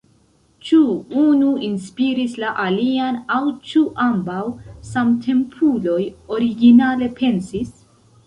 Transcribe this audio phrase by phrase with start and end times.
[0.67, 0.77] Ĉu
[1.23, 3.41] unu inspiris la alian aŭ
[3.73, 4.39] ĉu ambaŭ,
[4.93, 6.01] samtempuloj,
[6.39, 7.71] originale pensis?